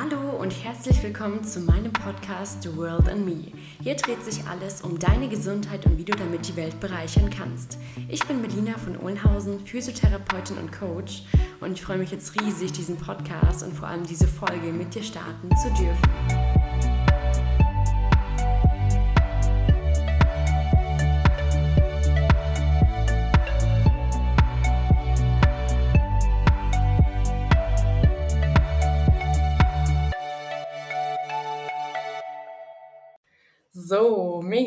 Hallo 0.00 0.30
und 0.38 0.52
herzlich 0.62 1.02
willkommen 1.02 1.42
zu 1.42 1.58
meinem 1.58 1.92
Podcast 1.92 2.62
The 2.62 2.76
World 2.76 3.08
and 3.08 3.26
Me. 3.26 3.50
Hier 3.82 3.96
dreht 3.96 4.22
sich 4.22 4.46
alles 4.46 4.82
um 4.82 4.96
deine 4.96 5.28
Gesundheit 5.28 5.84
und 5.86 5.98
wie 5.98 6.04
du 6.04 6.12
damit 6.12 6.46
die 6.46 6.54
Welt 6.54 6.78
bereichern 6.78 7.30
kannst. 7.30 7.78
Ich 8.08 8.24
bin 8.24 8.40
Melina 8.40 8.78
von 8.78 8.96
Ohlenhausen, 8.96 9.58
Physiotherapeutin 9.66 10.58
und 10.58 10.70
Coach 10.70 11.24
und 11.58 11.72
ich 11.72 11.82
freue 11.82 11.98
mich 11.98 12.12
jetzt 12.12 12.40
riesig, 12.40 12.70
diesen 12.70 12.96
Podcast 12.96 13.64
und 13.64 13.74
vor 13.74 13.88
allem 13.88 14.06
diese 14.06 14.28
Folge 14.28 14.72
mit 14.72 14.94
dir 14.94 15.02
starten 15.02 15.50
zu 15.56 15.68
dürfen. 15.70 16.57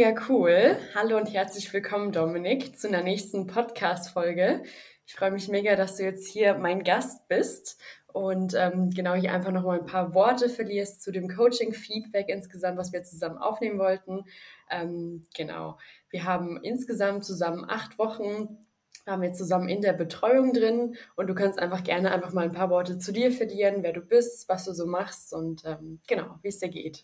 Mega 0.02 0.20
cool. 0.30 0.78
Hallo 0.96 1.16
und 1.16 1.32
herzlich 1.32 1.72
willkommen, 1.72 2.12
Dominik, 2.12 2.76
zu 2.76 2.88
einer 2.88 3.04
nächsten 3.04 3.46
Podcast-Folge. 3.46 4.64
Ich 5.06 5.14
freue 5.14 5.30
mich 5.30 5.48
mega, 5.48 5.76
dass 5.76 5.98
du 5.98 6.04
jetzt 6.04 6.28
hier 6.28 6.56
mein 6.56 6.84
Gast 6.84 7.28
bist 7.28 7.80
und 8.12 8.56
ähm, 8.56 8.90
genau 8.90 9.14
hier 9.14 9.32
einfach 9.32 9.52
noch 9.52 9.62
mal 9.62 9.80
ein 9.80 9.86
paar 9.86 10.16
Worte 10.16 10.50
verlierst 10.50 11.04
zu 11.04 11.12
dem 11.12 11.30
Coaching-Feedback 11.30 12.30
insgesamt, 12.30 12.80
was 12.80 12.92
wir 12.92 13.04
zusammen 13.04 13.38
aufnehmen 13.38 13.78
wollten. 13.78 14.24
Ähm, 14.72 15.28
genau, 15.38 15.78
wir 16.10 16.24
haben 16.24 16.60
insgesamt 16.64 17.24
zusammen 17.24 17.64
acht 17.70 18.00
Wochen 18.00 18.58
haben 19.06 19.22
wir 19.22 19.34
zusammen 19.34 19.70
in 19.70 19.82
der 19.82 19.94
Betreuung 19.94 20.52
drin 20.52 20.96
und 21.16 21.28
du 21.28 21.36
kannst 21.36 21.60
einfach 21.60 21.84
gerne 21.84 22.12
einfach 22.12 22.34
mal 22.34 22.46
ein 22.46 22.54
paar 22.54 22.72
Worte 22.72 22.98
zu 22.98 23.12
dir 23.12 23.32
verlieren, 23.32 23.84
wer 23.84 23.94
du 23.94 24.02
bist, 24.02 24.50
was 24.50 24.66
du 24.66 24.74
so 24.74 24.88
machst 24.88 25.32
und 25.32 25.64
ähm, 25.64 26.00
genau, 26.08 26.40
wie 26.42 26.48
es 26.48 26.58
dir 26.58 26.70
geht. 26.70 27.04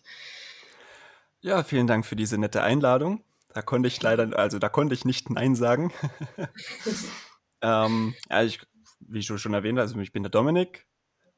Ja, 1.40 1.62
vielen 1.62 1.86
Dank 1.86 2.04
für 2.04 2.16
diese 2.16 2.36
nette 2.36 2.62
Einladung. 2.62 3.22
Da 3.54 3.62
konnte 3.62 3.86
ich 3.86 4.02
leider, 4.02 4.36
also 4.38 4.58
da 4.58 4.68
konnte 4.68 4.94
ich 4.94 5.04
nicht 5.04 5.30
Nein 5.30 5.54
sagen. 5.54 5.92
ähm, 7.62 8.14
ja, 8.28 8.42
ich, 8.42 8.60
wie 9.00 9.20
du 9.20 9.38
schon 9.38 9.54
erwähnt 9.54 9.78
hast, 9.78 9.90
also 9.90 10.00
ich 10.00 10.12
bin 10.12 10.24
der 10.24 10.30
Dominik 10.30 10.86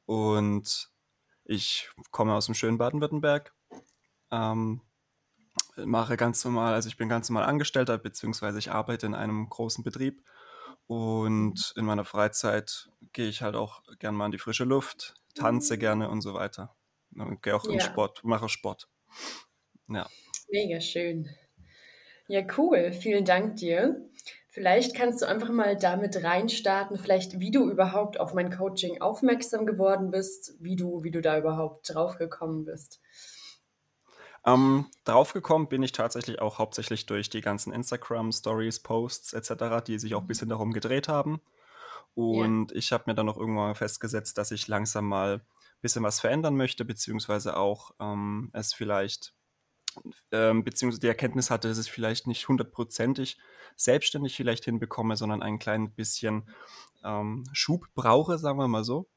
und 0.05 0.91
ich 1.45 1.89
komme 2.11 2.33
aus 2.33 2.47
dem 2.47 2.55
schönen 2.55 2.77
Baden-Württemberg. 2.77 3.53
Ähm, 4.31 4.81
mache 5.75 6.17
ganz 6.17 6.43
normal, 6.45 6.73
also 6.73 6.89
ich 6.89 6.97
bin 6.97 7.09
ganz 7.09 7.29
normal 7.29 7.47
Angestellter, 7.47 7.97
beziehungsweise 7.97 8.59
ich 8.59 8.71
arbeite 8.71 9.05
in 9.05 9.15
einem 9.15 9.49
großen 9.49 9.83
Betrieb 9.83 10.23
und 10.87 11.73
in 11.75 11.85
meiner 11.85 12.05
Freizeit 12.05 12.89
gehe 13.13 13.29
ich 13.29 13.41
halt 13.41 13.55
auch 13.55 13.83
gern 13.99 14.15
mal 14.15 14.25
in 14.25 14.31
die 14.31 14.39
frische 14.39 14.63
Luft, 14.63 15.15
tanze 15.35 15.77
gerne 15.77 16.09
und 16.09 16.21
so 16.21 16.33
weiter. 16.33 16.75
Und 17.15 17.41
gehe 17.41 17.55
auch 17.55 17.65
ja. 17.65 17.71
in 17.71 17.81
Sport, 17.81 18.23
mache 18.23 18.49
Sport. 18.49 18.87
Ja. 19.87 20.09
Mega 20.49 20.81
schön. 20.81 21.29
Ja, 22.27 22.41
cool. 22.57 22.93
Vielen 22.93 23.25
Dank 23.25 23.57
dir. 23.57 24.09
Vielleicht 24.53 24.95
kannst 24.95 25.21
du 25.21 25.27
einfach 25.27 25.49
mal 25.49 25.77
damit 25.77 26.21
reinstarten, 26.23 26.97
vielleicht 26.97 27.39
wie 27.39 27.51
du 27.51 27.69
überhaupt 27.69 28.19
auf 28.19 28.33
mein 28.33 28.51
Coaching 28.51 29.01
aufmerksam 29.01 29.65
geworden 29.65 30.11
bist, 30.11 30.55
wie 30.59 30.75
du, 30.75 31.03
wie 31.03 31.11
du 31.11 31.21
da 31.21 31.37
überhaupt 31.37 31.93
draufgekommen 31.93 32.65
bist. 32.65 32.99
Ähm, 34.45 34.87
draufgekommen 35.05 35.69
bin 35.69 35.83
ich 35.83 35.93
tatsächlich 35.93 36.41
auch 36.41 36.59
hauptsächlich 36.59 37.05
durch 37.05 37.29
die 37.29 37.41
ganzen 37.41 37.71
Instagram-Stories, 37.71 38.79
Posts 38.79 39.33
etc., 39.33 39.83
die 39.85 39.99
sich 39.99 40.15
auch 40.15 40.19
ein 40.19 40.23
mhm. 40.23 40.27
bisschen 40.27 40.49
darum 40.49 40.73
gedreht 40.73 41.07
haben. 41.07 41.41
Und 42.13 42.71
ja. 42.71 42.77
ich 42.77 42.91
habe 42.91 43.03
mir 43.07 43.15
dann 43.15 43.27
noch 43.27 43.37
irgendwann 43.37 43.75
festgesetzt, 43.75 44.37
dass 44.37 44.51
ich 44.51 44.67
langsam 44.67 45.05
mal 45.05 45.35
ein 45.35 45.41
bisschen 45.81 46.03
was 46.03 46.19
verändern 46.19 46.57
möchte, 46.57 46.83
beziehungsweise 46.83 47.55
auch 47.55 47.91
ähm, 47.99 48.49
es 48.53 48.73
vielleicht 48.73 49.33
ähm, 50.31 50.63
beziehungsweise 50.63 51.01
die 51.01 51.07
Erkenntnis 51.07 51.49
hatte, 51.49 51.67
dass 51.67 51.79
ich 51.79 51.91
vielleicht 51.91 52.27
nicht 52.27 52.47
hundertprozentig 52.47 53.37
selbstständig 53.75 54.35
vielleicht 54.35 54.65
hinbekomme, 54.65 55.15
sondern 55.15 55.41
ein 55.41 55.59
klein 55.59 55.91
bisschen 55.93 56.49
ähm, 57.03 57.45
Schub 57.53 57.87
brauche, 57.93 58.37
sagen 58.37 58.59
wir 58.59 58.67
mal 58.67 58.83
so. 58.83 59.09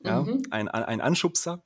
Ja, 0.00 0.22
mhm. 0.22 0.42
ein, 0.50 0.68
ein 0.68 1.00
Anschubser. 1.00 1.62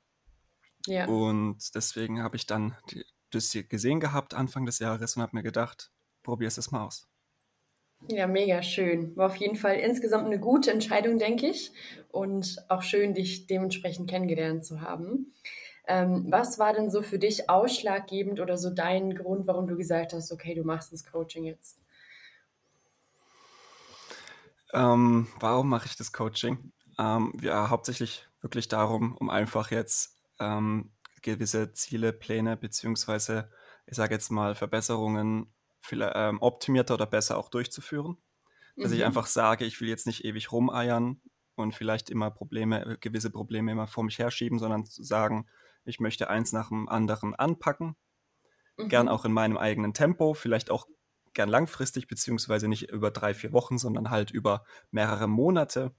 Ja. 0.87 1.07
Und 1.07 1.73
deswegen 1.73 2.21
habe 2.21 2.35
ich 2.35 2.45
dann 2.45 2.75
die, 2.91 3.05
das 3.31 3.51
hier 3.51 3.63
gesehen 3.63 3.99
gehabt 3.99 4.33
Anfang 4.33 4.65
des 4.65 4.79
Jahres 4.79 5.15
und 5.15 5.21
habe 5.21 5.35
mir 5.35 5.43
gedacht, 5.43 5.91
probier 6.23 6.47
es 6.47 6.71
mal 6.71 6.85
aus. 6.85 7.07
Ja, 8.07 8.27
mega 8.27 8.61
schön. 8.61 9.15
War 9.15 9.27
auf 9.27 9.37
jeden 9.37 9.55
Fall 9.55 9.77
insgesamt 9.77 10.25
eine 10.25 10.39
gute 10.39 10.71
Entscheidung, 10.71 11.17
denke 11.17 11.47
ich. 11.47 11.71
Und 12.09 12.57
auch 12.69 12.83
schön, 12.83 13.13
dich 13.13 13.47
dementsprechend 13.47 14.09
kennengelernt 14.09 14.65
zu 14.65 14.81
haben. 14.81 15.33
Ähm, 15.87 16.25
was 16.29 16.57
war 16.57 16.73
denn 16.73 16.89
so 16.89 17.01
für 17.01 17.19
dich 17.19 17.49
ausschlaggebend 17.49 18.39
oder 18.39 18.57
so 18.57 18.69
dein 18.69 19.15
Grund, 19.15 19.47
warum 19.47 19.67
du 19.67 19.75
gesagt 19.75 20.13
hast, 20.13 20.31
okay, 20.31 20.55
du 20.55 20.63
machst 20.63 20.91
das 20.91 21.03
Coaching 21.05 21.43
jetzt? 21.43 21.77
Ähm, 24.73 25.27
warum 25.39 25.69
mache 25.69 25.85
ich 25.85 25.95
das 25.95 26.11
Coaching? 26.11 26.71
Ähm, 26.97 27.33
ja, 27.41 27.69
hauptsächlich 27.69 28.27
wirklich 28.41 28.67
darum, 28.67 29.15
um 29.17 29.29
einfach 29.29 29.71
jetzt 29.71 30.17
ähm, 30.39 30.91
gewisse 31.21 31.73
Ziele, 31.73 32.13
Pläne 32.13 32.57
beziehungsweise 32.57 33.49
ich 33.87 33.95
sage 33.95 34.13
jetzt 34.13 34.31
mal 34.31 34.55
Verbesserungen 34.55 35.53
ähm, 35.91 36.41
optimierter 36.41 36.95
oder 36.95 37.05
besser 37.05 37.37
auch 37.37 37.49
durchzuführen. 37.49 38.17
Dass 38.75 38.91
mhm. 38.91 38.97
ich 38.97 39.05
einfach 39.05 39.27
sage, 39.27 39.65
ich 39.65 39.79
will 39.79 39.87
jetzt 39.87 40.07
nicht 40.07 40.25
ewig 40.25 40.51
rumeiern 40.51 41.21
und 41.55 41.73
vielleicht 41.73 42.09
immer 42.09 42.31
Probleme, 42.31 42.97
gewisse 42.99 43.29
Probleme 43.29 43.71
immer 43.71 43.87
vor 43.87 44.03
mich 44.03 44.19
herschieben, 44.19 44.59
sondern 44.59 44.85
zu 44.85 45.03
sagen, 45.03 45.47
ich 45.85 45.99
möchte 45.99 46.29
eins 46.29 46.51
nach 46.51 46.69
dem 46.69 46.89
anderen 46.89 47.35
anpacken. 47.35 47.95
Mhm. 48.77 48.89
Gern 48.89 49.07
auch 49.07 49.25
in 49.25 49.31
meinem 49.31 49.57
eigenen 49.57 49.93
Tempo, 49.93 50.33
vielleicht 50.33 50.69
auch 50.69 50.87
gern 51.33 51.49
langfristig, 51.49 52.07
beziehungsweise 52.07 52.67
nicht 52.67 52.89
über 52.89 53.11
drei, 53.11 53.33
vier 53.33 53.53
Wochen, 53.53 53.77
sondern 53.77 54.09
halt 54.09 54.31
über 54.31 54.65
mehrere 54.91 55.27
Monate. 55.27 55.93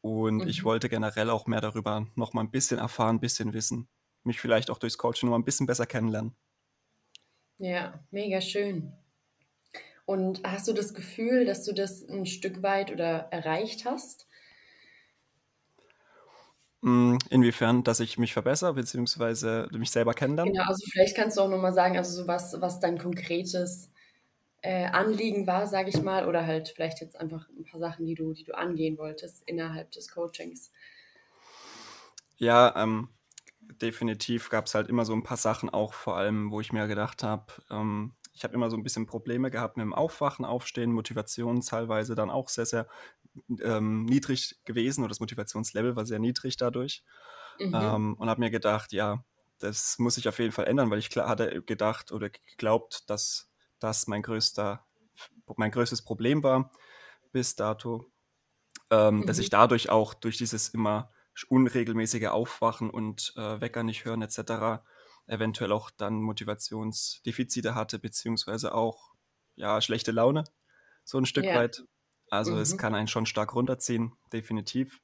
Und 0.00 0.38
mhm. 0.38 0.48
ich 0.48 0.64
wollte 0.64 0.88
generell 0.88 1.30
auch 1.30 1.46
mehr 1.46 1.60
darüber 1.60 2.06
noch 2.14 2.32
mal 2.32 2.42
ein 2.42 2.50
bisschen 2.50 2.78
erfahren, 2.78 3.16
ein 3.16 3.20
bisschen 3.20 3.54
wissen. 3.54 3.88
Mich 4.22 4.40
vielleicht 4.40 4.70
auch 4.70 4.78
durchs 4.78 4.98
Coaching 4.98 5.28
noch 5.28 5.36
mal 5.36 5.38
ein 5.38 5.44
bisschen 5.44 5.66
besser 5.66 5.86
kennenlernen. 5.86 6.34
Ja, 7.58 8.04
mega 8.10 8.40
schön. 8.40 8.92
Und 10.06 10.42
hast 10.44 10.68
du 10.68 10.72
das 10.72 10.92
Gefühl, 10.92 11.46
dass 11.46 11.64
du 11.64 11.72
das 11.72 12.06
ein 12.08 12.26
Stück 12.26 12.62
weit 12.62 12.90
oder 12.90 13.28
erreicht 13.30 13.84
hast? 13.84 14.26
Hm, 16.84 17.18
inwiefern, 17.30 17.82
dass 17.82 17.98
ich 18.00 18.18
mich 18.18 18.34
verbessere, 18.34 18.74
beziehungsweise 18.74 19.68
mich 19.72 19.90
selber 19.90 20.12
kennenlerne? 20.12 20.52
Genau, 20.52 20.64
also 20.64 20.84
vielleicht 20.92 21.16
kannst 21.16 21.38
du 21.38 21.40
auch 21.40 21.48
nochmal 21.48 21.72
sagen, 21.72 21.96
also 21.96 22.14
so 22.14 22.28
was, 22.28 22.60
was 22.60 22.78
dein 22.78 22.98
konkretes 22.98 23.90
äh, 24.60 24.84
Anliegen 24.84 25.46
war, 25.46 25.66
sage 25.66 25.88
ich 25.88 26.02
mal, 26.02 26.28
oder 26.28 26.46
halt 26.46 26.68
vielleicht 26.68 27.00
jetzt 27.00 27.18
einfach 27.18 27.48
ein 27.48 27.64
paar 27.64 27.80
Sachen, 27.80 28.04
die 28.04 28.14
du, 28.14 28.34
die 28.34 28.44
du 28.44 28.52
angehen 28.52 28.98
wolltest 28.98 29.42
innerhalb 29.46 29.92
des 29.92 30.10
Coachings. 30.10 30.72
Ja, 32.36 32.74
ähm, 32.76 33.08
definitiv 33.80 34.50
gab 34.50 34.66
es 34.66 34.74
halt 34.74 34.88
immer 34.88 35.06
so 35.06 35.14
ein 35.14 35.22
paar 35.22 35.38
Sachen 35.38 35.70
auch, 35.70 35.94
vor 35.94 36.18
allem, 36.18 36.50
wo 36.50 36.60
ich 36.60 36.70
mir 36.70 36.86
gedacht 36.86 37.22
habe, 37.22 37.46
ähm, 37.70 38.12
ich 38.34 38.44
habe 38.44 38.52
immer 38.52 38.68
so 38.68 38.76
ein 38.76 38.82
bisschen 38.82 39.06
Probleme 39.06 39.50
gehabt 39.50 39.78
mit 39.78 39.84
dem 39.84 39.94
Aufwachen, 39.94 40.44
Aufstehen, 40.44 40.92
Motivation 40.92 41.62
teilweise 41.62 42.14
dann 42.14 42.28
auch 42.28 42.50
sehr, 42.50 42.66
sehr 42.66 42.88
ähm, 43.62 44.04
niedrig 44.04 44.58
gewesen 44.64 45.02
oder 45.02 45.08
das 45.08 45.20
Motivationslevel 45.20 45.96
war 45.96 46.06
sehr 46.06 46.18
niedrig 46.18 46.56
dadurch. 46.56 47.02
Mhm. 47.58 47.74
Ähm, 47.74 48.14
und 48.14 48.28
habe 48.28 48.40
mir 48.40 48.50
gedacht, 48.50 48.92
ja, 48.92 49.24
das 49.58 49.98
muss 49.98 50.16
sich 50.16 50.28
auf 50.28 50.38
jeden 50.38 50.52
Fall 50.52 50.66
ändern, 50.66 50.90
weil 50.90 50.98
ich 50.98 51.10
klar 51.10 51.28
hatte 51.28 51.62
gedacht 51.62 52.12
oder 52.12 52.30
geglaubt, 52.30 53.08
dass 53.08 53.50
das 53.78 54.06
mein 54.06 54.22
größter, 54.22 54.84
mein 55.56 55.70
größtes 55.70 56.02
Problem 56.02 56.42
war 56.42 56.70
bis 57.32 57.56
dato, 57.56 58.06
ähm, 58.90 59.18
mhm. 59.18 59.26
dass 59.26 59.38
ich 59.38 59.50
dadurch 59.50 59.90
auch 59.90 60.14
durch 60.14 60.36
dieses 60.36 60.68
immer 60.68 61.10
unregelmäßige 61.48 62.26
Aufwachen 62.26 62.90
und 62.90 63.32
äh, 63.36 63.60
Wecker 63.60 63.82
nicht 63.82 64.04
hören 64.04 64.22
etc. 64.22 64.82
eventuell 65.26 65.72
auch 65.72 65.90
dann 65.90 66.20
Motivationsdefizite 66.22 67.74
hatte, 67.74 67.98
beziehungsweise 67.98 68.74
auch 68.74 69.14
ja 69.56 69.80
schlechte 69.80 70.12
Laune, 70.12 70.44
so 71.02 71.18
ein 71.18 71.26
Stück 71.26 71.44
ja. 71.44 71.56
weit. 71.56 71.84
Also 72.30 72.52
mhm. 72.52 72.58
es 72.58 72.76
kann 72.76 72.94
einen 72.94 73.08
schon 73.08 73.26
stark 73.26 73.54
runterziehen, 73.54 74.12
definitiv. 74.32 75.00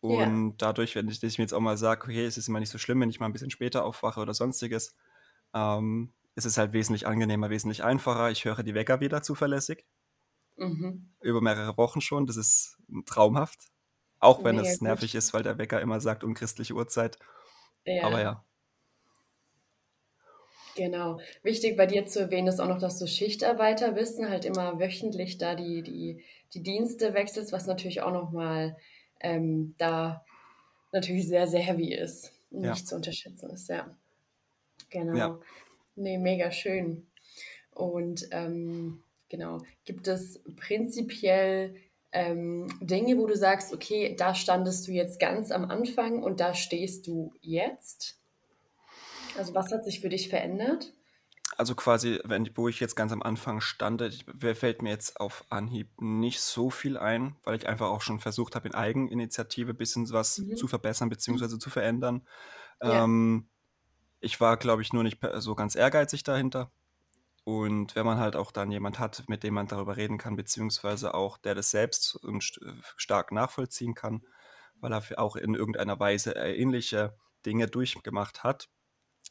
Und 0.00 0.50
ja. 0.50 0.54
dadurch, 0.58 0.94
wenn 0.96 1.08
ich, 1.08 1.22
ich, 1.22 1.38
mir 1.38 1.44
jetzt 1.44 1.54
auch 1.54 1.60
mal 1.60 1.78
sage, 1.78 2.04
okay, 2.04 2.26
es 2.26 2.36
ist 2.36 2.48
immer 2.48 2.60
nicht 2.60 2.70
so 2.70 2.76
schlimm, 2.76 3.00
wenn 3.00 3.08
ich 3.08 3.20
mal 3.20 3.26
ein 3.26 3.32
bisschen 3.32 3.50
später 3.50 3.84
aufwache 3.84 4.20
oder 4.20 4.34
sonstiges, 4.34 4.94
ähm, 5.54 6.12
ist 6.34 6.44
es 6.44 6.58
halt 6.58 6.72
wesentlich 6.74 7.06
angenehmer, 7.06 7.48
wesentlich 7.48 7.84
einfacher. 7.84 8.30
Ich 8.30 8.44
höre 8.44 8.62
die 8.62 8.74
Wecker 8.74 9.00
wieder 9.00 9.22
zuverlässig. 9.22 9.86
Mhm. 10.56 11.10
Über 11.20 11.40
mehrere 11.40 11.76
Wochen 11.78 12.00
schon. 12.00 12.26
Das 12.26 12.36
ist 12.36 12.76
traumhaft. 13.06 13.60
Auch 14.18 14.44
wenn 14.44 14.56
Mega 14.56 14.68
es 14.68 14.80
nervig 14.80 15.12
gut. 15.12 15.18
ist, 15.18 15.32
weil 15.32 15.42
der 15.42 15.58
Wecker 15.58 15.80
immer 15.80 16.00
sagt 16.00 16.24
um 16.24 16.34
christliche 16.34 16.74
Uhrzeit. 16.74 17.18
Ja. 17.84 18.06
Aber 18.06 18.20
ja. 18.20 18.44
Genau. 20.76 21.20
Wichtig 21.42 21.76
bei 21.76 21.86
dir 21.86 22.06
zu 22.06 22.20
erwähnen 22.20 22.48
ist 22.48 22.60
auch 22.60 22.68
noch, 22.68 22.80
dass 22.80 22.98
du 22.98 23.06
Schichtarbeiter 23.06 23.92
bist 23.92 24.18
und 24.18 24.28
halt 24.28 24.44
immer 24.44 24.80
wöchentlich 24.80 25.38
da 25.38 25.54
die, 25.54 25.82
die, 25.82 26.22
die 26.52 26.62
Dienste 26.62 27.14
wechselst, 27.14 27.52
was 27.52 27.66
natürlich 27.66 28.02
auch 28.02 28.12
nochmal 28.12 28.76
ähm, 29.20 29.74
da 29.78 30.24
natürlich 30.92 31.28
sehr, 31.28 31.46
sehr 31.46 31.60
heavy 31.60 31.94
ist. 31.94 32.32
nicht 32.50 32.64
ja. 32.64 32.74
zu 32.74 32.96
unterschätzen 32.96 33.50
ist, 33.50 33.68
ja. 33.68 33.94
Genau. 34.90 35.16
Ja. 35.16 35.38
Nee, 35.96 36.18
mega 36.18 36.50
schön. 36.50 37.06
Und 37.72 38.28
ähm, 38.30 39.02
genau, 39.28 39.60
gibt 39.84 40.08
es 40.08 40.40
prinzipiell 40.56 41.74
ähm, 42.12 42.68
Dinge, 42.80 43.18
wo 43.18 43.26
du 43.26 43.36
sagst, 43.36 43.72
okay, 43.72 44.14
da 44.16 44.34
standest 44.34 44.86
du 44.86 44.92
jetzt 44.92 45.18
ganz 45.18 45.50
am 45.50 45.64
Anfang 45.64 46.22
und 46.22 46.40
da 46.40 46.54
stehst 46.54 47.06
du 47.06 47.32
jetzt? 47.40 48.18
Also 49.36 49.54
was 49.54 49.72
hat 49.72 49.84
sich 49.84 50.00
für 50.00 50.08
dich 50.08 50.28
verändert? 50.28 50.92
Also 51.56 51.74
quasi, 51.74 52.20
wenn, 52.24 52.50
wo 52.56 52.68
ich 52.68 52.80
jetzt 52.80 52.96
ganz 52.96 53.12
am 53.12 53.22
Anfang 53.22 53.60
stand, 53.60 54.24
fällt 54.54 54.82
mir 54.82 54.90
jetzt 54.90 55.20
auf 55.20 55.44
Anhieb 55.50 55.88
nicht 56.00 56.40
so 56.40 56.70
viel 56.70 56.96
ein, 56.96 57.36
weil 57.44 57.56
ich 57.56 57.68
einfach 57.68 57.90
auch 57.90 58.00
schon 58.00 58.18
versucht 58.18 58.56
habe, 58.56 58.66
in 58.66 58.74
Eigeninitiative 58.74 59.70
ein 59.70 59.76
bisschen 59.76 60.10
was 60.10 60.38
mhm. 60.38 60.56
zu 60.56 60.66
verbessern 60.66 61.10
bzw. 61.10 61.58
zu 61.58 61.70
verändern. 61.70 62.26
Ja. 62.82 63.04
Ähm, 63.04 63.48
ich 64.20 64.40
war, 64.40 64.56
glaube 64.56 64.82
ich, 64.82 64.92
nur 64.92 65.04
nicht 65.04 65.18
so 65.36 65.54
ganz 65.54 65.76
ehrgeizig 65.76 66.24
dahinter. 66.24 66.72
Und 67.44 67.94
wenn 67.94 68.06
man 68.06 68.18
halt 68.18 68.36
auch 68.36 68.50
dann 68.50 68.70
jemand 68.70 68.98
hat, 68.98 69.24
mit 69.28 69.42
dem 69.42 69.54
man 69.54 69.68
darüber 69.68 69.98
reden 69.98 70.16
kann, 70.16 70.34
beziehungsweise 70.34 71.14
auch 71.14 71.36
der 71.36 71.54
das 71.54 71.70
selbst 71.70 72.18
stark 72.96 73.32
nachvollziehen 73.32 73.94
kann, 73.94 74.22
weil 74.80 74.92
er 74.92 75.18
auch 75.18 75.36
in 75.36 75.54
irgendeiner 75.54 76.00
Weise 76.00 76.32
ähnliche 76.32 77.14
Dinge 77.44 77.68
durchgemacht 77.68 78.42
hat, 78.44 78.70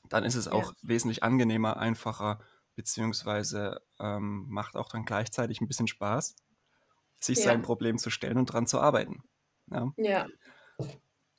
dann 0.10 0.24
ist 0.24 0.36
es 0.36 0.48
auch 0.48 0.72
ja. 0.72 0.78
wesentlich 0.82 1.24
angenehmer, 1.24 1.78
einfacher, 1.78 2.40
beziehungsweise 2.76 3.82
ähm, 4.00 4.46
macht 4.50 4.76
auch 4.76 4.90
dann 4.90 5.06
gleichzeitig 5.06 5.62
ein 5.62 5.68
bisschen 5.68 5.88
Spaß, 5.88 6.36
sich 7.20 7.38
ja. 7.40 7.44
sein 7.46 7.62
Problem 7.62 7.98
zu 7.98 8.10
stellen 8.10 8.38
und 8.38 8.46
dran 8.48 8.68
zu 8.68 8.80
arbeiten. 8.80 9.24
Ja, 9.72 9.92
ja. 9.98 10.28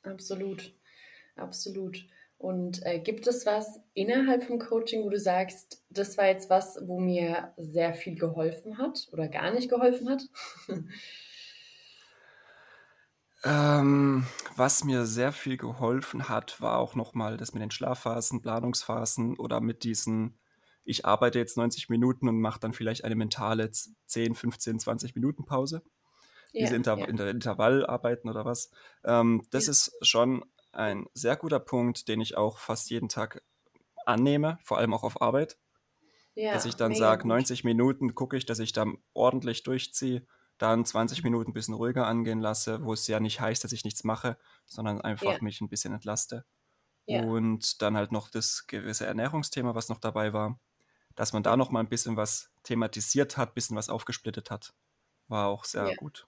absolut. 0.02 0.74
Absolut. 1.36 2.06
Und 2.38 2.84
äh, 2.84 3.00
gibt 3.00 3.26
es 3.26 3.46
was 3.46 3.80
innerhalb 3.94 4.44
vom 4.44 4.58
Coaching, 4.58 5.04
wo 5.04 5.08
du 5.08 5.18
sagst, 5.18 5.82
das 5.88 6.18
war 6.18 6.26
jetzt 6.26 6.50
was, 6.50 6.78
wo 6.82 7.00
mir 7.00 7.54
sehr 7.56 7.94
viel 7.94 8.16
geholfen 8.16 8.78
hat 8.78 9.08
oder 9.12 9.28
gar 9.28 9.52
nicht 9.52 9.70
geholfen 9.70 10.10
hat? 10.10 10.22
ähm, 13.44 14.26
was 14.56 14.84
mir 14.84 15.04
sehr 15.06 15.32
viel 15.32 15.56
geholfen 15.56 16.28
hat, 16.28 16.60
war 16.60 16.78
auch 16.78 16.94
nochmal 16.94 17.36
das 17.36 17.52
mit 17.52 17.62
den 17.62 17.70
Schlafphasen, 17.70 18.40
Planungsphasen 18.40 19.38
oder 19.38 19.60
mit 19.60 19.84
diesen, 19.84 20.38
ich 20.84 21.04
arbeite 21.04 21.38
jetzt 21.38 21.56
90 21.56 21.88
Minuten 21.88 22.28
und 22.28 22.40
mache 22.40 22.60
dann 22.60 22.72
vielleicht 22.72 23.04
eine 23.04 23.16
mentale 23.16 23.70
10, 23.70 24.34
15, 24.34 24.78
20 24.78 25.14
Minuten 25.14 25.44
Pause. 25.44 25.82
Ja, 26.52 26.60
Diese 26.62 26.76
Inter 26.76 26.96
ja. 26.98 27.06
Intervallarbeiten 27.06 28.30
oder 28.30 28.44
was. 28.44 28.70
Ähm, 29.04 29.42
das 29.50 29.66
ja. 29.66 29.72
ist 29.72 29.92
schon 30.02 30.44
ein 30.72 31.06
sehr 31.12 31.36
guter 31.36 31.60
Punkt, 31.60 32.08
den 32.08 32.20
ich 32.20 32.36
auch 32.36 32.58
fast 32.58 32.90
jeden 32.90 33.08
Tag 33.08 33.42
annehme, 34.06 34.58
vor 34.62 34.78
allem 34.78 34.94
auch 34.94 35.02
auf 35.02 35.20
Arbeit. 35.20 35.58
Ja, 36.36 36.52
dass 36.52 36.64
ich 36.64 36.74
dann 36.74 36.94
sage, 36.94 37.28
90 37.28 37.62
Minuten 37.62 38.14
gucke 38.14 38.36
ich, 38.36 38.44
dass 38.44 38.58
ich 38.58 38.72
dann 38.72 38.98
ordentlich 39.12 39.62
durchziehe, 39.62 40.26
dann 40.58 40.84
20 40.84 41.18
mhm. 41.18 41.30
Minuten 41.30 41.50
ein 41.50 41.54
bisschen 41.54 41.74
ruhiger 41.74 42.06
angehen 42.06 42.40
lasse, 42.40 42.84
wo 42.84 42.92
es 42.92 43.06
ja 43.06 43.20
nicht 43.20 43.40
heißt, 43.40 43.64
dass 43.64 43.72
ich 43.72 43.84
nichts 43.84 44.04
mache, 44.04 44.38
sondern 44.64 45.00
einfach 45.00 45.34
ja. 45.34 45.42
mich 45.42 45.60
ein 45.60 45.68
bisschen 45.68 45.92
entlaste. 45.92 46.44
Ja. 47.06 47.22
Und 47.22 47.82
dann 47.82 47.96
halt 47.96 48.12
noch 48.12 48.30
das 48.30 48.66
gewisse 48.66 49.06
Ernährungsthema, 49.06 49.74
was 49.74 49.88
noch 49.88 50.00
dabei 50.00 50.32
war, 50.32 50.58
dass 51.14 51.32
man 51.32 51.42
da 51.42 51.56
noch 51.56 51.70
mal 51.70 51.80
ein 51.80 51.88
bisschen 51.88 52.16
was 52.16 52.50
thematisiert 52.62 53.36
hat, 53.36 53.50
ein 53.50 53.54
bisschen 53.54 53.76
was 53.76 53.90
aufgesplittet 53.90 54.50
hat, 54.50 54.74
war 55.28 55.48
auch 55.48 55.64
sehr 55.64 55.94
gut. 55.96 56.26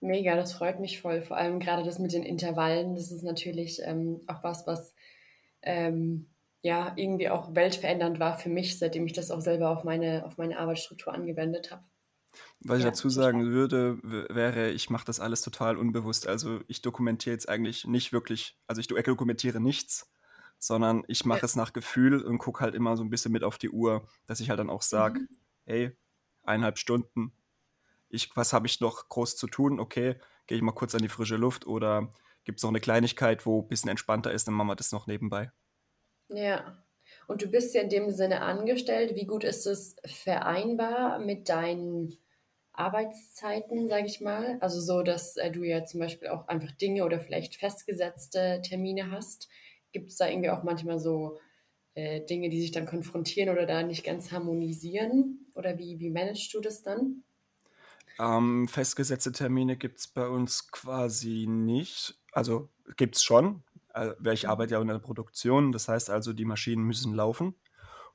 Mega, 0.00 0.36
das 0.36 0.52
freut 0.52 0.78
mich 0.78 1.00
voll. 1.00 1.22
Vor 1.22 1.36
allem 1.36 1.58
gerade 1.58 1.82
das 1.82 1.98
mit 1.98 2.12
den 2.12 2.22
Intervallen, 2.22 2.94
das 2.94 3.10
ist 3.10 3.24
natürlich 3.24 3.80
ähm, 3.82 4.20
auch 4.28 4.44
was, 4.44 4.66
was 4.66 4.94
ähm, 5.62 6.30
ja 6.62 6.92
irgendwie 6.96 7.28
auch 7.28 7.54
weltverändernd 7.54 8.20
war 8.20 8.38
für 8.38 8.48
mich, 8.48 8.78
seitdem 8.78 9.06
ich 9.06 9.12
das 9.12 9.30
auch 9.30 9.40
selber 9.40 9.70
auf 9.70 9.84
meine, 9.84 10.24
auf 10.24 10.38
meine 10.38 10.58
Arbeitsstruktur 10.58 11.12
angewendet 11.12 11.72
habe. 11.72 11.84
Was 12.60 12.78
ich 12.78 12.84
dazu 12.84 13.08
sagen 13.08 13.50
würde, 13.50 13.98
wäre, 14.02 14.70
ich 14.70 14.90
mache 14.90 15.04
das 15.04 15.20
alles 15.20 15.42
total 15.42 15.76
unbewusst. 15.76 16.26
Also 16.26 16.60
ich 16.66 16.82
dokumentiere 16.82 17.34
jetzt 17.34 17.48
eigentlich 17.48 17.86
nicht 17.86 18.12
wirklich, 18.12 18.58
also 18.66 18.80
ich 18.80 18.88
dokumentiere 18.88 19.60
nichts, 19.60 20.10
sondern 20.58 21.04
ich 21.06 21.24
mache 21.24 21.40
ja. 21.40 21.44
es 21.44 21.56
nach 21.56 21.72
Gefühl 21.72 22.22
und 22.22 22.38
gucke 22.38 22.60
halt 22.60 22.74
immer 22.74 22.96
so 22.96 23.04
ein 23.04 23.10
bisschen 23.10 23.32
mit 23.32 23.44
auf 23.44 23.58
die 23.58 23.70
Uhr, 23.70 24.06
dass 24.26 24.40
ich 24.40 24.50
halt 24.50 24.58
dann 24.58 24.70
auch 24.70 24.82
sage, 24.82 25.20
mhm. 25.20 25.28
hey, 25.66 25.96
eineinhalb 26.42 26.78
Stunden, 26.78 27.32
ich, 28.08 28.34
was 28.34 28.52
habe 28.52 28.66
ich 28.66 28.80
noch 28.80 29.08
groß 29.08 29.36
zu 29.36 29.46
tun? 29.46 29.78
Okay, 29.78 30.16
gehe 30.46 30.56
ich 30.56 30.62
mal 30.62 30.72
kurz 30.72 30.94
an 30.94 31.02
die 31.02 31.08
frische 31.08 31.36
Luft 31.36 31.66
oder 31.66 32.12
gibt 32.44 32.58
es 32.58 32.62
noch 32.62 32.70
eine 32.70 32.80
Kleinigkeit, 32.80 33.44
wo 33.46 33.62
ein 33.62 33.68
bisschen 33.68 33.90
entspannter 33.90 34.32
ist, 34.32 34.48
dann 34.48 34.54
machen 34.54 34.68
wir 34.68 34.76
das 34.76 34.92
noch 34.92 35.06
nebenbei. 35.06 35.52
Ja. 36.28 36.82
Und 37.26 37.42
du 37.42 37.46
bist 37.46 37.74
ja 37.74 37.82
in 37.82 37.90
dem 37.90 38.10
Sinne 38.10 38.42
angestellt. 38.42 39.14
Wie 39.14 39.26
gut 39.26 39.44
ist 39.44 39.66
es 39.66 39.96
vereinbar 40.04 41.18
mit 41.18 41.48
deinen 41.48 42.18
Arbeitszeiten, 42.78 43.88
sage 43.88 44.06
ich 44.06 44.20
mal? 44.20 44.58
Also 44.60 44.80
so, 44.80 45.02
dass 45.02 45.36
äh, 45.36 45.50
du 45.50 45.64
ja 45.64 45.84
zum 45.84 46.00
Beispiel 46.00 46.28
auch 46.28 46.48
einfach 46.48 46.70
Dinge 46.72 47.04
oder 47.04 47.20
vielleicht 47.20 47.56
festgesetzte 47.56 48.60
Termine 48.62 49.10
hast. 49.10 49.48
Gibt 49.92 50.10
es 50.10 50.16
da 50.16 50.28
irgendwie 50.28 50.50
auch 50.50 50.62
manchmal 50.62 50.98
so 50.98 51.38
äh, 51.94 52.20
Dinge, 52.24 52.50
die 52.50 52.60
sich 52.60 52.70
dann 52.70 52.86
konfrontieren 52.86 53.50
oder 53.50 53.66
da 53.66 53.82
nicht 53.82 54.04
ganz 54.04 54.30
harmonisieren? 54.32 55.46
Oder 55.54 55.78
wie, 55.78 55.98
wie 55.98 56.10
managst 56.10 56.52
du 56.54 56.60
das 56.60 56.82
dann? 56.82 57.24
Ähm, 58.18 58.68
festgesetzte 58.68 59.32
Termine 59.32 59.76
gibt 59.76 59.98
es 59.98 60.08
bei 60.08 60.26
uns 60.26 60.70
quasi 60.70 61.46
nicht. 61.48 62.18
Also 62.32 62.68
gibt 62.96 63.16
es 63.16 63.22
schon. 63.22 63.62
Äh, 63.94 64.12
ich 64.32 64.44
mhm. 64.44 64.50
arbeite 64.50 64.74
ja 64.74 64.80
in 64.80 64.88
der 64.88 64.98
Produktion, 64.98 65.72
das 65.72 65.88
heißt 65.88 66.10
also, 66.10 66.32
die 66.32 66.44
Maschinen 66.44 66.84
müssen 66.84 67.14
laufen. 67.14 67.54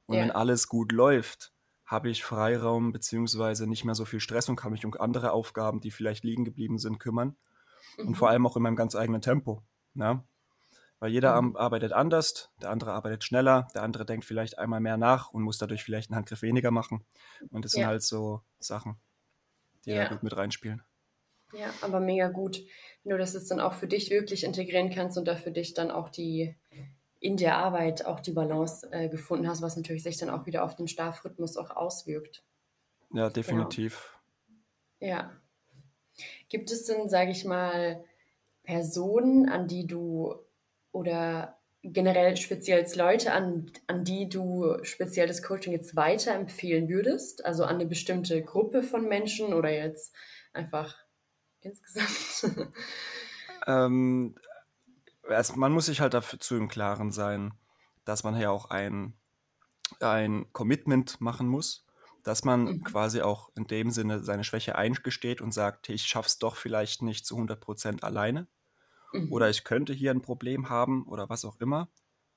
Und 0.06 0.16
ja. 0.16 0.24
wenn 0.24 0.32
alles 0.32 0.68
gut 0.68 0.92
läuft, 0.92 1.53
habe 1.94 2.10
ich 2.10 2.26
Freiraum 2.26 2.92
bzw. 2.92 3.66
nicht 3.66 3.86
mehr 3.86 3.96
so 3.96 4.04
viel 4.04 4.20
Stress 4.20 4.50
und 4.50 4.58
kann 4.58 4.74
mich 4.74 4.86
um 4.86 4.94
andere 5.00 5.32
Aufgaben, 5.32 5.80
die 5.80 5.92
vielleicht 5.92 6.26
liegen 6.26 6.44
geblieben 6.44 6.78
sind, 6.78 7.00
kümmern. 7.00 7.38
Mhm. 7.98 8.10
Und 8.10 8.16
vor 8.16 8.30
allem 8.30 8.46
auch 8.46 8.58
in 8.58 8.64
meinem 8.64 8.76
ganz 8.76 8.96
eigenen 8.96 9.22
Tempo. 9.22 9.64
Ne? 9.94 10.22
Weil 11.00 11.12
jeder 11.12 11.42
mhm. 11.42 11.56
arbeitet 11.56 11.94
anders, 11.94 12.50
der 12.62 12.72
andere 12.72 12.92
arbeitet 12.92 13.24
schneller, 13.24 13.70
der 13.74 13.84
andere 13.84 14.06
denkt 14.06 14.26
vielleicht 14.26 14.60
einmal 14.60 14.82
mehr 14.82 14.98
nach 14.98 15.32
und 15.32 15.44
muss 15.44 15.58
dadurch 15.58 15.84
vielleicht 15.84 16.10
einen 16.10 16.18
Handgriff 16.18 16.42
weniger 16.42 16.72
machen. 16.72 17.06
Und 17.50 17.64
das 17.64 17.74
ja. 17.74 17.80
sind 17.80 17.88
halt 17.88 18.04
so 18.04 18.42
Sachen 18.60 18.98
die 19.86 19.92
ja. 19.92 20.04
da 20.04 20.10
gut 20.10 20.24
mit 20.24 20.36
reinspielen. 20.36 20.82
Ja, 21.54 21.72
aber 21.82 22.00
mega 22.00 22.30
gut, 22.30 22.64
wenn 23.04 23.12
du 23.12 23.18
das 23.18 23.34
jetzt 23.34 23.52
dann 23.52 23.60
auch 23.60 23.74
für 23.74 23.88
dich 23.88 24.10
wirklich 24.10 24.44
integrieren 24.44 24.90
kannst 24.90 25.18
und 25.18 25.26
da 25.26 25.36
für 25.36 25.52
dich 25.52 25.74
dann 25.74 25.92
auch 25.92 26.10
die 26.10 26.56
in 27.24 27.38
der 27.38 27.58
Arbeit 27.58 28.06
auch 28.06 28.20
die 28.20 28.34
Balance 28.34 28.86
äh, 28.92 29.08
gefunden 29.08 29.48
hast, 29.48 29.62
was 29.62 29.78
natürlich 29.78 30.04
sich 30.04 30.18
dann 30.18 30.30
auch 30.30 30.46
wieder 30.46 30.62
auf 30.66 30.76
den 30.76 30.90
Schlafrhythmus 30.90 31.56
auch 31.56 31.70
auswirkt. 31.70 32.44
Ja, 33.14 33.30
definitiv. 33.30 34.20
Genau. 35.00 35.14
Ja. 35.14 35.32
Gibt 36.50 36.70
es 36.70 36.84
denn, 36.84 37.08
sage 37.08 37.32
ich 37.32 37.46
mal, 37.46 38.04
Personen, 38.64 39.48
an 39.48 39.70
die 39.70 39.88
du 39.88 40.36
oder 40.92 41.58
generell 41.82 42.36
speziell 42.36 42.86
Leute, 42.96 43.32
an, 43.32 43.72
an 43.88 44.04
die 44.04 44.28
du 44.28 44.84
speziell 44.84 45.28
das 45.28 45.42
Coaching 45.42 45.72
jetzt 45.72 45.96
weiterempfehlen 45.96 46.90
würdest? 46.90 47.46
Also 47.46 47.64
an 47.64 47.76
eine 47.76 47.86
bestimmte 47.86 48.44
Gruppe 48.44 48.84
von 48.84 49.08
Menschen 49.08 49.54
oder 49.54 49.72
jetzt 49.72 50.14
einfach 50.52 50.98
insgesamt? 51.62 52.54
ähm, 53.68 54.36
erst, 55.30 55.58
man 55.58 55.72
muss 55.72 55.88
sich 55.88 56.02
halt 56.02 56.14
dazu 56.14 56.56
im 56.56 56.68
Klaren 56.68 57.12
sein, 57.12 57.54
dass 58.06 58.24
man 58.24 58.40
ja 58.40 58.50
auch 58.50 58.70
ein, 58.70 59.14
ein 60.00 60.52
Commitment 60.54 61.22
machen 61.22 61.48
muss, 61.48 61.86
dass 62.24 62.44
man 62.44 62.64
mhm. 62.64 62.84
quasi 62.84 63.22
auch 63.22 63.50
in 63.56 63.66
dem 63.66 63.92
Sinne 63.92 64.24
seine 64.24 64.44
Schwäche 64.44 64.76
eingesteht 64.76 65.42
und 65.42 65.54
sagt, 65.54 65.90
ich 65.90 66.06
schaff's 66.06 66.40
doch 66.40 66.56
vielleicht 66.56 67.02
nicht 67.02 67.26
zu 67.26 67.38
100% 67.38 68.04
alleine 68.04 68.48
Mhm. 69.14 69.32
Oder 69.32 69.50
ich 69.50 69.64
könnte 69.64 69.94
hier 69.94 70.12
ein 70.12 70.22
Problem 70.22 70.70
haben 70.70 71.06
oder 71.08 71.30
was 71.30 71.46
auch 71.46 71.60
immer. 71.60 71.90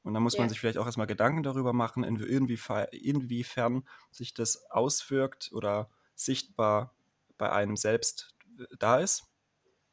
Und 0.02 0.14
dann 0.14 0.22
muss 0.22 0.34
ja. 0.34 0.40
man 0.40 0.48
sich 0.48 0.60
vielleicht 0.60 0.78
auch 0.78 0.86
erstmal 0.86 1.08
Gedanken 1.08 1.42
darüber 1.42 1.72
machen, 1.72 2.04
inwiefern, 2.04 2.86
inwiefern 2.92 3.88
sich 4.12 4.34
das 4.34 4.70
auswirkt 4.70 5.50
oder 5.52 5.90
sichtbar 6.14 6.94
bei 7.38 7.50
einem 7.50 7.76
selbst 7.76 8.34
äh, 8.58 8.64
da 8.78 8.98
ist. 8.98 9.24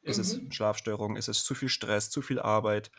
Ist 0.04 0.18
mhm. 0.18 0.48
es 0.48 0.56
Schlafstörung? 0.56 1.16
Ist 1.16 1.30
es 1.30 1.44
zu 1.44 1.56
viel 1.56 1.70
Stress, 1.70 2.10
zu 2.10 2.22
viel 2.22 2.40
Arbeit, 2.40 2.92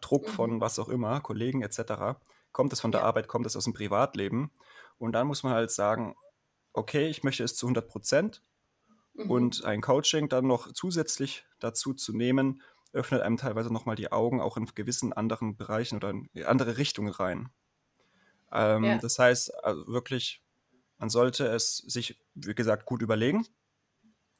Druck 0.00 0.26
mhm. 0.26 0.32
von 0.32 0.60
was 0.60 0.78
auch 0.78 0.88
immer, 0.88 1.20
Kollegen 1.20 1.62
etc.? 1.62 2.18
Kommt 2.52 2.72
es 2.72 2.80
von 2.80 2.92
der 2.92 3.02
ja. 3.02 3.06
Arbeit, 3.06 3.28
kommt 3.28 3.46
es 3.46 3.56
aus 3.56 3.64
dem 3.64 3.74
Privatleben? 3.74 4.50
Und 4.98 5.12
dann 5.12 5.26
muss 5.26 5.42
man 5.42 5.52
halt 5.52 5.70
sagen, 5.70 6.16
okay, 6.72 7.08
ich 7.08 7.22
möchte 7.22 7.44
es 7.44 7.54
zu 7.54 7.66
100 7.66 7.88
Prozent 7.88 8.42
mhm. 9.14 9.30
und 9.30 9.64
ein 9.64 9.82
Coaching 9.82 10.28
dann 10.28 10.46
noch 10.46 10.72
zusätzlich 10.72 11.44
dazu 11.58 11.92
zu 11.92 12.16
nehmen, 12.16 12.62
öffnet 12.92 13.20
einem 13.22 13.36
teilweise 13.36 13.72
nochmal 13.72 13.96
die 13.96 14.10
Augen 14.10 14.40
auch 14.40 14.56
in 14.56 14.66
gewissen 14.74 15.12
anderen 15.12 15.56
Bereichen 15.56 15.96
oder 15.96 16.10
in 16.10 16.28
andere 16.44 16.78
Richtungen 16.78 17.12
rein. 17.12 17.50
Ähm, 18.52 18.84
ja. 18.84 18.98
Das 18.98 19.18
heißt 19.18 19.62
also 19.62 19.86
wirklich, 19.86 20.42
man 20.98 21.10
sollte 21.10 21.46
es 21.46 21.76
sich, 21.78 22.18
wie 22.34 22.54
gesagt, 22.54 22.86
gut 22.86 23.02
überlegen. 23.02 23.46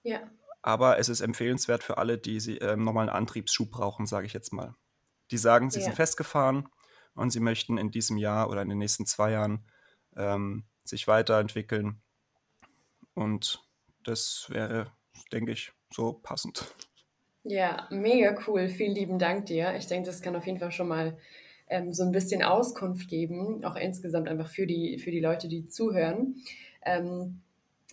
Ja. 0.03 0.21
Aber 0.67 0.99
es 0.99 1.09
ist 1.09 1.21
empfehlenswert 1.23 1.85
für 1.85 1.99
alle, 1.99 2.19
die 2.19 2.41
sie, 2.41 2.59
äh, 2.61 2.77
nochmal 2.77 3.09
einen 3.09 3.17
Antriebsschub 3.17 3.71
brauchen, 3.71 4.07
sage 4.07 4.27
ich 4.27 4.35
jetzt 4.35 4.53
mal. 4.53 4.75
Die 5.31 5.39
sagen, 5.39 5.71
sie 5.71 5.81
Ja. 5.81 5.85
sind 5.85 5.95
festgefahren 5.95 6.69
und 7.15 7.31
sie 7.31 7.41
möchten 7.41 7.79
in 7.79 7.91
diesem 7.93 8.19
Jahr 8.19 8.51
oder 8.51 8.63
in 8.63 8.69
den 8.69 8.79
nächsten 8.79 9.07
zwei 9.07 9.31
Jahren 9.33 9.67
ähm, 10.17 10.67
sich 10.85 11.09
weiterentwickeln. 11.09 12.03
Und 13.15 13.65
das 14.05 14.47
wäre, 14.49 14.93
denke 15.33 15.53
ich, 15.53 15.73
so 15.93 16.13
passend. 16.13 16.75
Ja, 17.45 17.87
mega 17.91 18.37
cool. 18.47 18.69
Vielen 18.69 18.95
lieben 18.95 19.19
Dank 19.19 19.47
dir. 19.47 19.75
Ich 19.77 19.87
denke, 19.87 20.07
das 20.09 20.21
kann 20.21 20.35
auf 20.37 20.47
jeden 20.47 20.59
Fall 20.59 20.73
schon 20.73 20.89
mal 20.89 21.17
ähm, 21.69 21.93
so 21.93 22.03
ein 22.03 22.13
bisschen 22.13 22.43
Auskunft 22.43 23.09
geben, 23.09 23.65
auch 23.65 23.77
insgesamt 23.77 24.29
einfach 24.29 24.49
für 24.49 24.67
die, 24.67 24.99
für 24.99 25.11
die 25.13 25.21
Leute, 25.21 25.49
die 25.49 25.69
zuhören. 25.69 26.43
Ähm, 26.85 27.43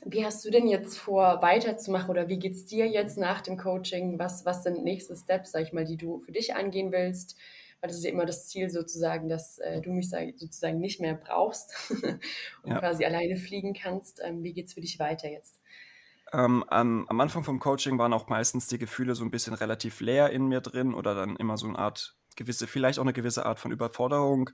wie 0.05 0.25
hast 0.25 0.43
du 0.45 0.49
denn 0.51 0.67
jetzt 0.67 0.97
vor, 0.97 1.41
weiterzumachen 1.41 2.09
oder 2.09 2.27
wie 2.29 2.39
geht 2.39 2.53
es 2.53 2.65
dir 2.65 2.87
jetzt 2.87 3.17
nach 3.17 3.41
dem 3.41 3.57
Coaching? 3.57 4.19
Was, 4.19 4.45
was 4.45 4.63
sind 4.63 4.83
nächste 4.83 5.15
Steps, 5.15 5.51
sag 5.51 5.63
ich 5.63 5.73
mal, 5.73 5.85
die 5.85 5.97
du 5.97 6.19
für 6.19 6.31
dich 6.31 6.55
angehen 6.55 6.91
willst? 6.91 7.37
Weil 7.81 7.89
das 7.89 7.97
ist 7.97 8.03
ja 8.05 8.11
immer 8.11 8.25
das 8.25 8.47
Ziel 8.47 8.69
sozusagen, 8.69 9.27
dass 9.29 9.59
äh, 9.59 9.81
du 9.81 9.91
mich 9.91 10.09
sozusagen 10.09 10.79
nicht 10.79 10.99
mehr 11.01 11.15
brauchst 11.15 11.73
und 12.63 12.71
Ja. 12.71 12.79
quasi 12.79 13.05
alleine 13.05 13.37
fliegen 13.37 13.73
kannst. 13.73 14.21
Ähm, 14.23 14.43
wie 14.43 14.53
geht 14.53 14.67
es 14.67 14.73
für 14.73 14.81
dich 14.81 14.99
weiter 14.99 15.29
jetzt? 15.29 15.61
Ähm, 16.31 16.63
am, 16.69 17.05
am 17.09 17.21
Anfang 17.21 17.43
vom 17.43 17.59
Coaching 17.59 17.97
waren 17.99 18.13
auch 18.13 18.27
meistens 18.27 18.67
die 18.67 18.77
Gefühle 18.79 19.13
so 19.15 19.23
ein 19.23 19.31
bisschen 19.31 19.53
relativ 19.53 19.99
leer 19.99 20.31
in 20.31 20.47
mir 20.47 20.61
drin 20.61 20.93
oder 20.93 21.13
dann 21.15 21.35
immer 21.35 21.57
so 21.57 21.67
eine 21.67 21.77
Art 21.77 22.17
gewisse, 22.35 22.67
vielleicht 22.67 22.99
auch 22.99 23.03
eine 23.03 23.13
gewisse 23.13 23.45
Art 23.45 23.59
von 23.59 23.71
Überforderung, 23.71 24.49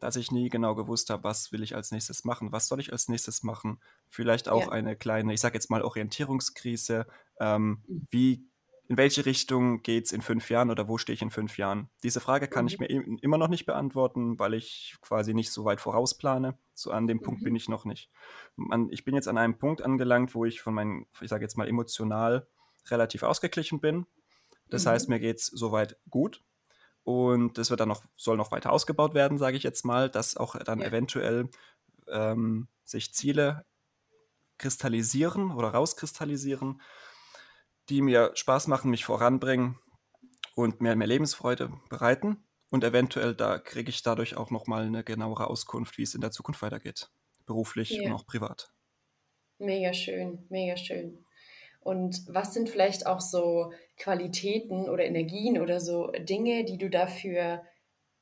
dass 0.00 0.16
ich 0.16 0.30
nie 0.32 0.48
genau 0.48 0.74
gewusst 0.74 1.10
habe, 1.10 1.24
was 1.24 1.52
will 1.52 1.62
ich 1.62 1.74
als 1.74 1.90
nächstes 1.90 2.24
machen, 2.24 2.52
was 2.52 2.68
soll 2.68 2.80
ich 2.80 2.92
als 2.92 3.08
nächstes 3.08 3.42
machen. 3.42 3.80
Vielleicht 4.08 4.48
auch 4.48 4.66
Ja. 4.66 4.72
eine 4.72 4.96
kleine, 4.96 5.32
ich 5.34 5.40
sage 5.40 5.54
jetzt 5.54 5.70
mal 5.70 5.82
Orientierungskrise. 5.82 7.06
Ähm, 7.40 7.82
Mhm. 7.86 8.06
wie, 8.10 8.44
in 8.86 8.96
welche 8.98 9.24
Richtung 9.24 9.82
geht 9.82 10.04
es 10.06 10.12
in 10.12 10.20
fünf 10.20 10.50
Jahren 10.50 10.70
oder 10.70 10.88
wo 10.88 10.98
stehe 10.98 11.14
ich 11.14 11.22
in 11.22 11.30
fünf 11.30 11.56
Jahren? 11.56 11.88
Diese 12.02 12.20
Frage 12.20 12.48
kann 12.48 12.66
ich 12.66 12.78
Mhm. 12.78 12.82
mir 12.84 12.90
im- 12.90 13.18
immer 13.22 13.38
noch 13.38 13.48
nicht 13.48 13.64
beantworten, 13.64 14.38
weil 14.38 14.52
ich 14.54 14.96
quasi 15.00 15.32
nicht 15.32 15.50
so 15.52 15.64
weit 15.64 15.80
vorausplane. 15.80 16.58
So 16.74 16.90
an 16.90 17.06
dem 17.06 17.22
Punkt 17.22 17.40
Mhm. 17.40 17.44
bin 17.44 17.56
ich 17.56 17.68
noch 17.68 17.84
nicht. 17.86 18.10
Man, 18.56 18.90
ich 18.90 19.04
bin 19.04 19.14
jetzt 19.14 19.26
an 19.28 19.38
einem 19.38 19.56
Punkt 19.58 19.80
angelangt, 19.80 20.34
wo 20.34 20.44
ich 20.44 20.60
von 20.60 20.74
meinen, 20.74 21.06
ich 21.20 21.30
sage 21.30 21.42
jetzt 21.44 21.56
mal 21.56 21.66
emotional 21.68 22.46
relativ 22.88 23.22
ausgeglichen 23.22 23.80
bin. 23.80 24.06
Das 24.68 24.84
heißt, 24.86 25.08
Mhm. 25.08 25.14
mir 25.14 25.20
geht 25.20 25.38
es 25.38 25.46
soweit 25.46 25.96
gut. 26.10 26.42
Und 27.04 27.58
das 27.58 27.70
wird 27.70 27.80
dann 27.80 27.88
noch, 27.88 28.04
soll 28.16 28.36
noch 28.36 28.52
weiter 28.52 28.72
ausgebaut 28.72 29.14
werden, 29.14 29.38
sage 29.38 29.56
ich 29.56 29.62
jetzt 29.62 29.84
mal, 29.84 30.10
dass 30.10 30.36
auch 30.36 30.56
dann 30.56 30.80
Ja. 30.80 30.84
eventuell 30.84 31.50
ähm, 32.08 32.68
sich 32.84 33.14
Ziele 33.14 33.66
kristallisieren 34.58 35.52
oder 35.52 35.68
rauskristallisieren, 35.70 36.80
die 37.88 38.02
mir 38.02 38.32
Spaß 38.34 38.66
machen, 38.68 38.90
mich 38.90 39.04
voranbringen 39.04 39.78
und 40.56 40.80
mir 40.82 40.96
mehr 40.96 41.08
Lebensfreude 41.08 41.72
bereiten. 41.90 42.46
Und 42.70 42.84
eventuell 42.84 43.34
da 43.34 43.58
kriege 43.58 43.90
ich 43.90 44.02
dadurch 44.02 44.36
auch 44.36 44.50
nochmal 44.50 44.84
eine 44.86 45.04
genauere 45.04 45.48
Auskunft, 45.48 45.98
wie 45.98 46.02
es 46.04 46.14
in 46.14 46.20
der 46.22 46.32
Zukunft 46.32 46.62
weitergeht. 46.62 47.10
Beruflich 47.46 48.04
und 48.04 48.12
Ja. 48.12 48.14
auch 48.14 48.26
privat. 48.26 48.72
Mega 49.58 49.92
schön, 49.92 50.46
mega 50.48 50.76
schön. 50.76 51.23
Und 51.84 52.22
was 52.28 52.54
sind 52.54 52.68
vielleicht 52.68 53.06
auch 53.06 53.20
so 53.20 53.72
Qualitäten 53.96 54.88
oder 54.88 55.04
Energien 55.04 55.60
oder 55.60 55.80
so 55.80 56.10
Dinge, 56.12 56.64
die 56.64 56.78
du 56.78 56.90
dafür 56.90 57.62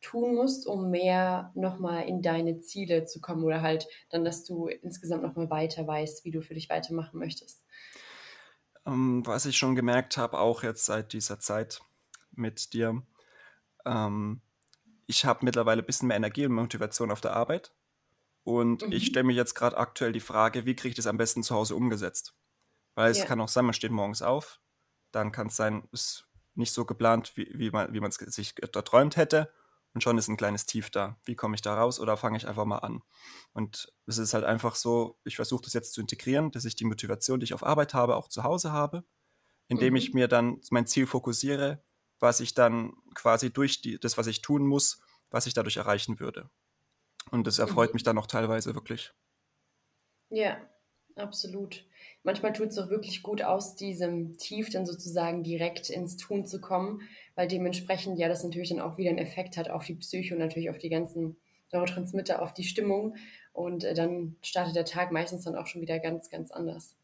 tun 0.00 0.34
musst, 0.34 0.66
um 0.66 0.90
mehr 0.90 1.52
nochmal 1.54 2.08
in 2.08 2.22
deine 2.22 2.58
Ziele 2.60 3.04
zu 3.06 3.20
kommen 3.20 3.44
oder 3.44 3.62
halt 3.62 3.88
dann, 4.10 4.24
dass 4.24 4.44
du 4.44 4.66
insgesamt 4.66 5.22
nochmal 5.22 5.50
weiter 5.50 5.86
weißt, 5.86 6.24
wie 6.24 6.32
du 6.32 6.42
für 6.42 6.54
dich 6.54 6.68
weitermachen 6.70 7.18
möchtest? 7.18 7.64
Ähm, 8.86 9.22
was 9.26 9.46
ich 9.46 9.56
schon 9.56 9.74
gemerkt 9.76 10.16
habe, 10.16 10.38
auch 10.38 10.62
jetzt 10.62 10.84
seit 10.84 11.12
dieser 11.12 11.38
Zeit 11.40 11.82
mit 12.32 12.72
dir, 12.72 13.02
ähm, 13.86 14.42
ich 15.06 15.24
habe 15.26 15.44
mittlerweile 15.44 15.82
ein 15.82 15.86
bisschen 15.86 16.08
mehr 16.08 16.18
Energie 16.18 16.46
und 16.46 16.54
Motivation 16.54 17.10
auf 17.12 17.20
der 17.22 17.34
Arbeit. 17.34 17.74
Und 18.44 18.86
ich 18.90 19.06
Mhm. 19.06 19.06
stelle 19.06 19.24
mir 19.26 19.34
jetzt 19.34 19.54
gerade 19.54 19.76
aktuell 19.78 20.12
die 20.12 20.20
Frage, 20.20 20.66
wie 20.66 20.76
kriege 20.76 20.90
ich 20.90 20.96
das 20.96 21.06
am 21.08 21.18
besten 21.18 21.42
zu 21.44 21.54
Hause 21.54 21.76
umgesetzt? 21.76 22.34
Weil 22.94 23.10
es 23.10 23.24
Ja. 23.24 23.24
kann 23.24 23.40
auch 23.40 23.48
sein, 23.48 23.64
man 23.64 23.74
steht 23.74 23.92
morgens 23.92 24.22
auf, 24.22 24.60
dann 25.12 25.32
kann 25.32 25.48
es 25.48 25.56
sein, 25.56 25.88
es 25.92 26.02
ist 26.02 26.28
nicht 26.54 26.72
so 26.72 26.84
geplant, 26.84 27.32
wie, 27.36 27.48
wie 27.54 27.70
man 27.70 28.10
es 28.10 28.16
sich 28.16 28.54
erträumt 28.62 29.16
hätte. 29.16 29.52
Und 29.94 30.02
schon 30.02 30.16
ist 30.18 30.28
ein 30.28 30.36
kleines 30.38 30.64
Tief 30.66 30.90
da. 30.90 31.18
Wie 31.24 31.36
komme 31.36 31.54
ich 31.54 31.60
da 31.62 31.74
raus 31.76 32.00
oder 32.00 32.16
fange 32.16 32.36
ich 32.38 32.48
einfach 32.48 32.64
mal 32.64 32.78
an? 32.78 33.02
Und 33.52 33.92
es 34.06 34.16
ist 34.18 34.32
halt 34.34 34.44
einfach 34.44 34.74
so, 34.74 35.18
ich 35.24 35.36
versuche 35.36 35.62
das 35.64 35.74
jetzt 35.74 35.92
zu 35.92 36.00
integrieren, 36.00 36.50
dass 36.50 36.64
ich 36.64 36.76
die 36.76 36.84
Motivation, 36.86 37.40
die 37.40 37.44
ich 37.44 37.54
auf 37.54 37.64
Arbeit 37.64 37.92
habe, 37.94 38.16
auch 38.16 38.28
zu 38.28 38.42
Hause 38.42 38.72
habe, 38.72 39.04
indem 39.68 39.96
ich 39.96 40.12
Mhm. 40.12 40.14
mir 40.14 40.28
dann 40.28 40.60
mein 40.70 40.86
Ziel 40.86 41.06
fokussiere, 41.06 41.84
was 42.20 42.40
ich 42.40 42.54
dann 42.54 42.94
quasi 43.14 43.52
durch 43.52 43.82
die, 43.82 43.98
das, 44.00 44.18
was 44.18 44.26
ich 44.28 44.42
tun 44.42 44.66
muss, 44.66 45.00
was 45.30 45.46
ich 45.46 45.54
dadurch 45.54 45.78
erreichen 45.78 46.20
würde. 46.20 46.50
Und 47.32 47.46
das 47.48 47.58
erfreut 47.58 47.92
Mhm. 47.92 47.94
mich 47.94 48.04
dann 48.04 48.18
auch 48.18 48.28
teilweise 48.28 48.74
wirklich. 48.76 49.12
Ja, 50.30 50.68
absolut. 51.16 51.84
Manchmal 52.22 52.52
tut 52.52 52.68
es 52.68 52.78
auch 52.78 52.88
wirklich 52.88 53.22
gut, 53.22 53.42
aus 53.42 53.74
diesem 53.74 54.38
Tief 54.38 54.70
dann 54.70 54.86
sozusagen 54.86 55.42
direkt 55.42 55.90
ins 55.90 56.16
Tun 56.16 56.46
zu 56.46 56.60
kommen, 56.60 57.02
weil 57.34 57.48
dementsprechend 57.48 58.18
ja 58.18 58.28
das 58.28 58.44
natürlich 58.44 58.68
dann 58.68 58.80
auch 58.80 58.98
wieder 58.98 59.10
einen 59.10 59.18
Effekt 59.18 59.56
hat 59.56 59.70
auf 59.70 59.84
die 59.84 59.94
Psyche 59.94 60.34
und 60.34 60.40
natürlich 60.40 60.70
auf 60.70 60.78
die 60.78 60.88
ganzen 60.90 61.36
Neurotransmitter, 61.72 62.40
auf 62.42 62.54
die 62.54 62.64
Stimmung. 62.64 63.16
Und 63.52 63.84
äh, 63.84 63.94
dann 63.94 64.36
startet 64.42 64.76
der 64.76 64.84
Tag 64.84 65.10
meistens 65.12 65.44
dann 65.44 65.56
auch 65.56 65.66
schon 65.66 65.80
wieder 65.80 65.98
ganz, 65.98 66.30
ganz 66.30 66.50
anders. 66.50 66.94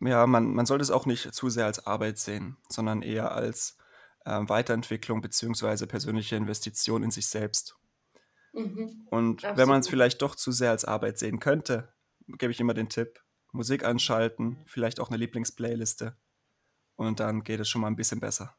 Ja, 0.00 0.26
man, 0.26 0.54
man 0.54 0.66
sollte 0.66 0.82
es 0.82 0.90
auch 0.90 1.06
nicht 1.06 1.34
zu 1.34 1.48
sehr 1.48 1.66
als 1.66 1.86
Arbeit 1.86 2.18
sehen, 2.18 2.56
sondern 2.68 3.02
eher 3.02 3.32
als 3.32 3.78
ähm, 4.26 4.48
Weiterentwicklung 4.48 5.20
beziehungsweise 5.20 5.86
persönliche 5.86 6.36
Investition 6.36 7.02
in 7.02 7.10
sich 7.10 7.26
selbst. 7.26 7.76
Mhm, 8.52 9.06
Und 9.10 9.42
wenn 9.42 9.68
man 9.68 9.80
es 9.80 9.86
absolut. 9.86 9.88
vielleicht 9.88 10.22
doch 10.22 10.34
zu 10.34 10.52
sehr 10.52 10.70
als 10.70 10.84
Arbeit 10.84 11.18
sehen 11.18 11.40
könnte, 11.40 11.92
gebe 12.26 12.52
ich 12.52 12.60
immer 12.60 12.74
den 12.74 12.88
Tipp, 12.88 13.20
Musik 13.52 13.84
anschalten, 13.84 14.58
vielleicht 14.66 15.00
auch 15.00 15.08
eine 15.08 15.18
Lieblingsplayliste 15.18 16.16
und 16.96 17.20
dann 17.20 17.44
geht 17.44 17.60
es 17.60 17.68
schon 17.68 17.80
mal 17.80 17.88
ein 17.88 17.96
bisschen 17.96 18.20
besser. 18.20 18.56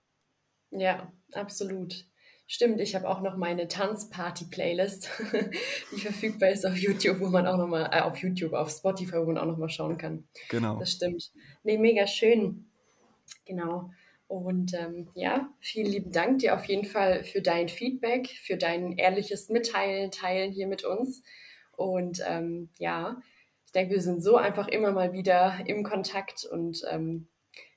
Ja, 0.71 1.11
absolut. 1.31 2.05
Stimmt, 2.45 2.81
ich 2.81 2.93
habe 2.93 3.07
auch 3.07 3.21
noch 3.21 3.37
meine 3.37 3.67
Tanzparty-Playlist, 3.67 5.09
die 5.91 5.99
verfügbar 5.99 6.49
ist 6.49 6.65
auf 6.65 6.75
YouTube, 6.75 7.19
wo 7.21 7.29
man 7.29 7.47
auch 7.47 7.57
nochmal, 7.57 7.89
äh, 7.91 8.01
auf 8.01 8.17
YouTube, 8.17 8.53
auf 8.53 8.69
Spotify, 8.69 9.15
wo 9.17 9.25
man 9.25 9.37
auch 9.37 9.45
nochmal 9.45 9.69
schauen 9.69 9.97
kann. 9.97 10.27
Genau. 10.49 10.77
Das 10.77 10.91
stimmt. 10.91 11.31
Nee, 11.63 11.77
mega 11.77 12.05
schön. 12.05 12.69
Genau. 13.45 13.91
Und 14.27 14.73
ähm, 14.73 15.09
ja, 15.15 15.49
vielen 15.59 15.91
lieben 15.91 16.11
Dank 16.11 16.39
dir 16.39 16.55
auf 16.55 16.65
jeden 16.65 16.85
Fall 16.85 17.23
für 17.23 17.41
dein 17.41 17.69
Feedback, 17.69 18.27
für 18.27 18.57
dein 18.57 18.97
ehrliches 18.97 19.49
Mitteilen, 19.49 20.11
Teilen 20.11 20.51
hier 20.51 20.67
mit 20.67 20.83
uns. 20.83 21.23
Und 21.71 22.21
ähm, 22.27 22.69
ja, 22.77 23.21
denke, 23.73 23.93
wir 23.93 24.01
sind 24.01 24.23
so 24.23 24.37
einfach 24.37 24.67
immer 24.67 24.91
mal 24.91 25.13
wieder 25.13 25.59
im 25.65 25.83
Kontakt 25.83 26.45
und 26.45 26.83
ähm, 26.89 27.27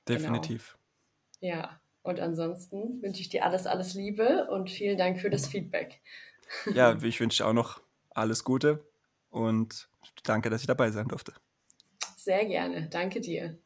genau. 0.05 0.19
Definitiv. 0.19 0.77
Ja, 1.39 1.79
und 2.01 2.19
ansonsten 2.19 3.01
wünsche 3.01 3.21
ich 3.21 3.29
dir 3.29 3.43
alles, 3.45 3.67
alles 3.67 3.93
Liebe 3.93 4.47
und 4.49 4.69
vielen 4.69 4.97
Dank 4.97 5.19
für 5.19 5.29
das 5.29 5.47
Feedback. 5.47 6.01
Ja, 6.73 6.97
ich 7.01 7.19
wünsche 7.19 7.43
dir 7.43 7.49
auch 7.49 7.53
noch 7.53 7.81
alles 8.11 8.43
Gute 8.43 8.85
und 9.29 9.89
danke, 10.23 10.49
dass 10.49 10.61
ich 10.61 10.67
dabei 10.67 10.91
sein 10.91 11.07
durfte. 11.07 11.33
Sehr 12.15 12.45
gerne. 12.45 12.87
Danke 12.89 13.21
dir. 13.21 13.57